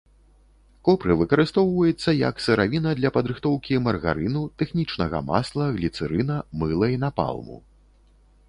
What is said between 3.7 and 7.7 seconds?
маргарыну, тэхнічнага масла, гліцэрына, мыла і напалму.